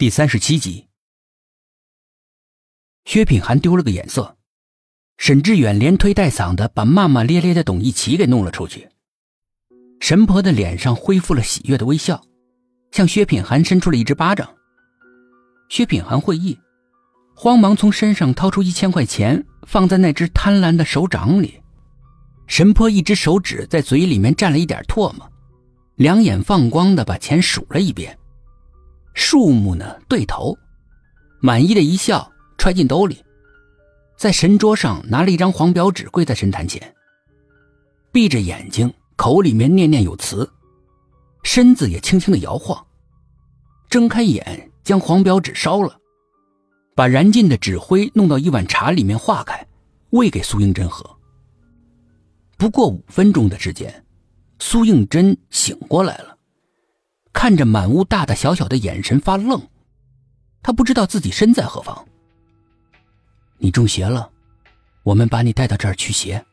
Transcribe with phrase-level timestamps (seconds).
[0.00, 0.86] 第三十七集，
[3.04, 4.38] 薛品涵丢了个眼色，
[5.18, 8.88] 沈志远连推带搡的把骂骂咧咧的董一奇给弄了出去。
[10.00, 12.18] 神婆的脸上恢复了喜悦的微笑，
[12.92, 14.48] 向薛品涵伸出了一只巴掌。
[15.68, 16.58] 薛品涵会意，
[17.36, 21.60] 慌忙从身上掏出一千块钱，放在那只贪婪的手掌里。
[22.46, 25.30] 神婆一只手指在嘴里面蘸了一点唾沫，
[25.96, 28.16] 两眼放光的把钱数了一遍。
[29.14, 30.56] 数目呢对头，
[31.40, 33.22] 满意的一笑，揣进兜里，
[34.16, 36.94] 在神桌上拿了一张黄表纸，跪在神坛前，
[38.12, 40.50] 闭着眼睛，口里面念念有词，
[41.42, 42.86] 身子也轻轻的摇晃，
[43.88, 45.98] 睁开眼，将黄表纸烧了，
[46.94, 49.66] 把燃尽的纸灰弄到一碗茶里面化开，
[50.10, 51.04] 喂给苏应真喝。
[52.56, 54.04] 不过五分钟的时间，
[54.58, 56.36] 苏应真醒过来了。
[57.32, 59.60] 看着满屋大大小小的眼神发愣，
[60.62, 62.06] 他不知道自己身在何方。
[63.58, 64.30] 你中邪了，
[65.02, 66.44] 我们把你带到这儿驱邪。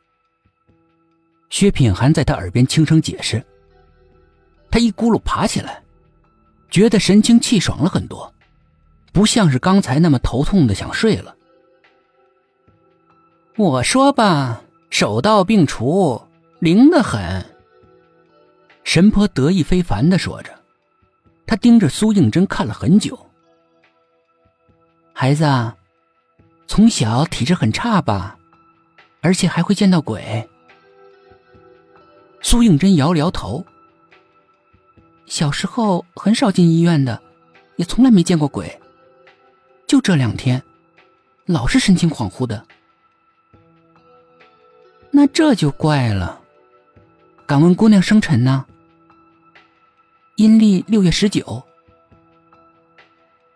[1.49, 3.43] 薛品涵在他耳边轻声解释。
[4.69, 5.81] 他一咕噜爬起来，
[6.69, 8.33] 觉得神清气爽了很多，
[9.13, 11.35] 不像是刚才那么头痛的想睡了。
[13.55, 16.21] 我说吧，手到病除，
[16.59, 17.43] 灵得很。
[18.83, 20.56] 神婆得意非凡的说着。
[21.47, 23.17] 他盯着苏应真看了很久。
[25.13, 25.73] 孩子，
[26.67, 28.37] 从小体质很差吧，
[29.21, 30.47] 而且还会见到鬼。
[32.41, 33.65] 苏应真摇了摇头。
[35.25, 37.19] 小时候很少进医院的，
[37.77, 38.79] 也从来没见过鬼。
[39.87, 40.61] 就这两天，
[41.45, 42.63] 老是神情恍惚的。
[45.11, 46.41] 那这就怪了。
[47.45, 48.65] 敢问姑娘生辰呢？
[50.37, 51.63] 阴历六月十九，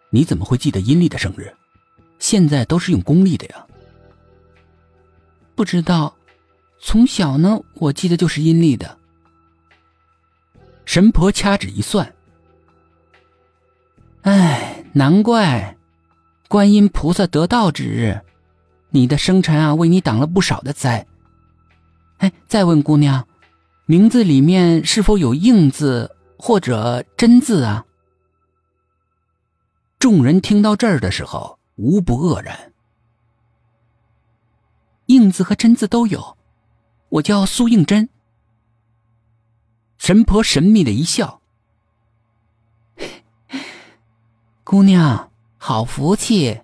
[0.10, 1.54] 你怎么会记得阴历的生日？
[2.18, 3.68] 现在都是用公历的呀。
[5.54, 6.16] 不知道，
[6.80, 8.98] 从小呢，我记得就是阴历的。
[10.84, 12.16] 神婆掐指一算，
[14.24, 15.78] 哎，难怪，
[16.48, 18.20] 观音菩萨得道之日，
[18.90, 21.06] 你的生辰啊，为你挡了不少的灾。
[22.18, 23.28] 哎，再问姑娘，
[23.86, 26.16] 名字里面是否有应字？
[26.44, 27.86] 或者真字啊！
[30.00, 32.74] 众人听到这儿的时候，无不愕然。
[35.06, 36.36] 应字和真字都有，
[37.10, 38.10] 我叫苏应真。
[40.00, 41.44] 神婆神秘的一笑
[44.66, 46.60] ：“姑娘，好福气，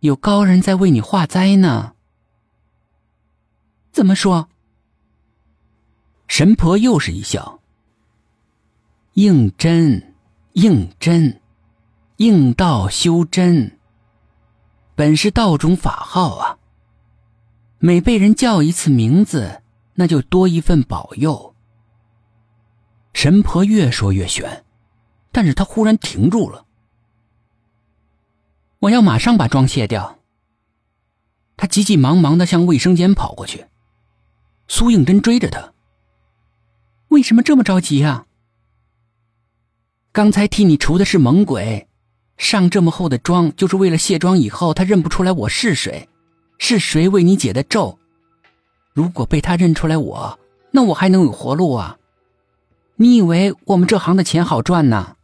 [0.00, 1.94] 有高人在为你化灾呢。”
[3.92, 4.48] 怎么说？
[6.26, 7.57] 神婆又是一笑。
[9.20, 10.14] 应真，
[10.52, 11.40] 应真，
[12.18, 13.76] 应道修真。
[14.94, 16.58] 本是道中法号啊。
[17.80, 19.60] 每被人叫一次名字，
[19.94, 21.56] 那就多一份保佑。
[23.12, 24.64] 神婆越说越玄，
[25.32, 26.64] 但是她忽然停住了。
[28.78, 30.20] 我要马上把妆卸掉。
[31.56, 33.66] 他急急忙忙的向卫生间跑过去。
[34.68, 35.72] 苏应真追着他。
[37.08, 38.26] 为什么这么着急啊？
[40.18, 41.86] 刚才替你除的是猛鬼，
[42.36, 46.08] 上这么厚的妆，就是为了卸妆以后他认不出来我是谁，
[46.58, 47.96] 是谁为你解的咒。
[48.92, 50.36] 如果被他认出来我，
[50.72, 51.98] 那我还能有活路啊？
[52.96, 55.14] 你以为我们这行的钱好赚呢？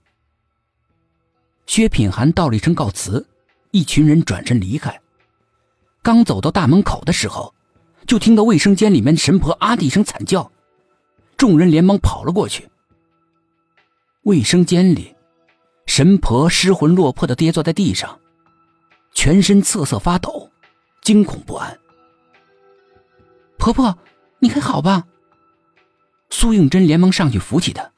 [1.66, 3.26] 薛品涵道了一声告辞，
[3.72, 5.00] 一群人转身离开。
[6.04, 7.52] 刚走到大门口的时候，
[8.06, 10.52] 就听到卫生间里面神婆啊的一声惨叫，
[11.36, 12.68] 众人连忙跑了过去。
[14.24, 15.14] 卫生间里，
[15.84, 18.18] 神婆失魂落魄的跌坐在地上，
[19.12, 20.50] 全身瑟瑟发抖，
[21.02, 21.78] 惊恐不安。
[23.58, 23.98] 婆婆，
[24.38, 25.04] 你还好吧？
[26.30, 27.92] 苏应真连忙上去扶起她。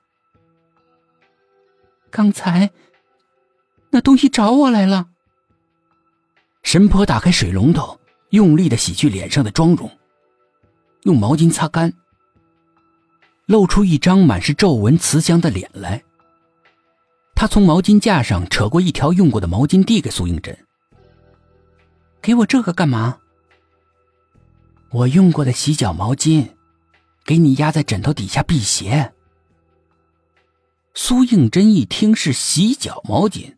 [2.10, 2.72] 刚才
[3.90, 5.06] 那东西找我来了。
[6.64, 9.88] 神婆打开水龙头，用力的洗去脸上的妆容，
[11.04, 11.92] 用毛巾擦干，
[13.46, 16.02] 露出一张满是皱纹、慈祥的脸来。
[17.36, 20.56] 他从毛巾架上扯过一条用过的毛巾，递给苏应真。
[22.22, 23.18] 给我这个干嘛？
[24.90, 26.48] 我用过的洗脚毛巾，
[27.26, 29.12] 给你压在枕头底下辟邪。
[30.94, 33.54] 苏应真一听是洗脚毛巾，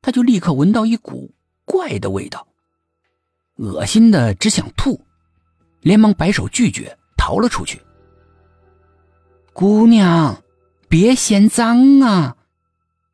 [0.00, 2.46] 他就立刻闻到一股怪的味道，
[3.56, 5.04] 恶心的只想吐，
[5.80, 7.82] 连忙摆手拒绝，逃了出去。
[9.52, 10.40] 姑娘，
[10.88, 12.36] 别嫌脏啊！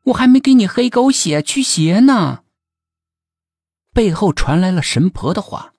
[0.05, 2.43] 我还没给你黑狗血驱邪呢。”
[3.93, 5.73] 背后传来了神婆的话：“